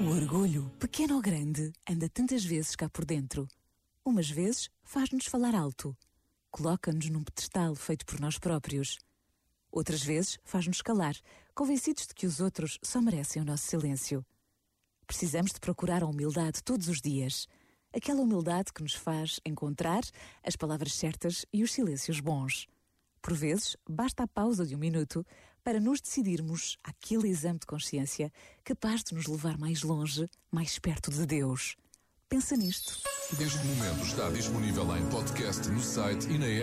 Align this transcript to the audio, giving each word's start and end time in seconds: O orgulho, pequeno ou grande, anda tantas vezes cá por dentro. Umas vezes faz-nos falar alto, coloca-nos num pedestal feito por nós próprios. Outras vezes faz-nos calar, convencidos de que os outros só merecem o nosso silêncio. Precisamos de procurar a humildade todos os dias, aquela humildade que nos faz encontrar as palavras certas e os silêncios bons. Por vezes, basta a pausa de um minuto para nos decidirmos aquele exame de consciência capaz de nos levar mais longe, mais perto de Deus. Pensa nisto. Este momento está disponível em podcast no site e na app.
O 0.00 0.08
orgulho, 0.08 0.70
pequeno 0.78 1.14
ou 1.14 1.20
grande, 1.20 1.72
anda 1.88 2.08
tantas 2.08 2.44
vezes 2.44 2.74
cá 2.74 2.88
por 2.88 3.04
dentro. 3.04 3.48
Umas 4.04 4.28
vezes 4.28 4.68
faz-nos 4.82 5.26
falar 5.26 5.54
alto, 5.54 5.96
coloca-nos 6.50 7.08
num 7.08 7.22
pedestal 7.22 7.74
feito 7.74 8.04
por 8.04 8.20
nós 8.20 8.38
próprios. 8.38 8.98
Outras 9.70 10.02
vezes 10.02 10.38
faz-nos 10.44 10.82
calar, 10.82 11.14
convencidos 11.54 12.06
de 12.06 12.14
que 12.14 12.26
os 12.26 12.40
outros 12.40 12.78
só 12.82 13.00
merecem 13.00 13.40
o 13.40 13.44
nosso 13.44 13.66
silêncio. 13.66 14.24
Precisamos 15.06 15.52
de 15.52 15.60
procurar 15.60 16.02
a 16.02 16.06
humildade 16.06 16.62
todos 16.62 16.88
os 16.88 17.00
dias, 17.00 17.46
aquela 17.92 18.20
humildade 18.20 18.72
que 18.72 18.82
nos 18.82 18.94
faz 18.94 19.38
encontrar 19.44 20.02
as 20.42 20.56
palavras 20.56 20.94
certas 20.94 21.46
e 21.52 21.62
os 21.62 21.72
silêncios 21.72 22.20
bons. 22.20 22.66
Por 23.24 23.32
vezes, 23.32 23.74
basta 23.88 24.24
a 24.24 24.28
pausa 24.28 24.66
de 24.66 24.76
um 24.76 24.78
minuto 24.78 25.24
para 25.64 25.80
nos 25.80 25.98
decidirmos 25.98 26.76
aquele 26.84 27.26
exame 27.26 27.58
de 27.58 27.64
consciência 27.64 28.30
capaz 28.62 29.02
de 29.02 29.14
nos 29.14 29.26
levar 29.26 29.56
mais 29.56 29.82
longe, 29.82 30.28
mais 30.52 30.78
perto 30.78 31.10
de 31.10 31.24
Deus. 31.24 31.74
Pensa 32.28 32.54
nisto. 32.54 32.98
Este 33.40 33.64
momento 33.64 34.04
está 34.04 34.28
disponível 34.28 34.94
em 34.94 35.08
podcast 35.08 35.66
no 35.70 35.80
site 35.80 36.28
e 36.28 36.36
na 36.36 36.44
app. 36.44 36.62